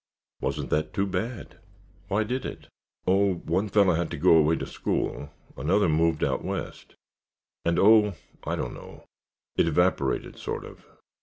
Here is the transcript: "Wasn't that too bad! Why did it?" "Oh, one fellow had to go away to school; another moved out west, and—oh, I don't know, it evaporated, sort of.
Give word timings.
"Wasn't 0.39 0.71
that 0.71 0.95
too 0.95 1.05
bad! 1.05 1.59
Why 2.07 2.23
did 2.23 2.43
it?" 2.43 2.67
"Oh, 3.05 3.35
one 3.35 3.69
fellow 3.69 3.93
had 3.93 4.09
to 4.09 4.17
go 4.17 4.35
away 4.35 4.55
to 4.55 4.65
school; 4.65 5.29
another 5.55 5.87
moved 5.87 6.23
out 6.23 6.43
west, 6.43 6.95
and—oh, 7.65 8.15
I 8.43 8.55
don't 8.55 8.73
know, 8.73 9.05
it 9.57 9.67
evaporated, 9.67 10.37
sort 10.39 10.65
of. 10.65 10.87